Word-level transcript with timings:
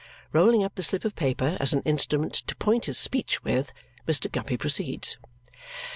Rolling 0.33 0.63
up 0.63 0.73
the 0.73 0.81
slip 0.81 1.05
of 1.05 1.13
paper 1.15 1.57
as 1.59 1.73
an 1.73 1.83
instrument 1.83 2.33
to 2.33 2.55
point 2.55 2.85
his 2.85 2.97
speech 2.97 3.43
with, 3.43 3.71
Mr. 4.07 4.31
Guppy 4.31 4.57
proceeds. 4.57 5.19